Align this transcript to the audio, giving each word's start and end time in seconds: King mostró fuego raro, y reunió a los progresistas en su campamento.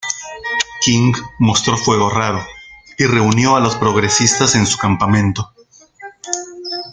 King 0.81 1.13
mostró 1.37 1.77
fuego 1.77 2.09
raro, 2.09 2.43
y 2.97 3.05
reunió 3.05 3.55
a 3.55 3.59
los 3.59 3.75
progresistas 3.75 4.55
en 4.55 4.65
su 4.65 4.79
campamento. 4.79 5.53